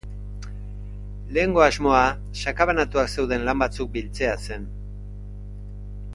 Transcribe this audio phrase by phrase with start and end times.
[1.37, 2.01] Lehengo asmoa
[2.45, 4.67] sakabanatuak zeuden lan batzuk biltzea zen.